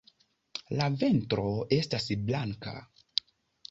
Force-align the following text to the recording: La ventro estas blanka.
La 0.79 0.87
ventro 1.03 1.47
estas 1.79 2.11
blanka. 2.27 2.79